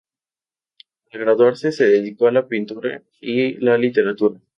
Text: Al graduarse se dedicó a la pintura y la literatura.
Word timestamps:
Al 1.11 1.19
graduarse 1.19 1.71
se 1.71 1.85
dedicó 1.85 2.25
a 2.25 2.31
la 2.31 2.47
pintura 2.47 3.03
y 3.19 3.51
la 3.63 3.77
literatura. 3.77 4.39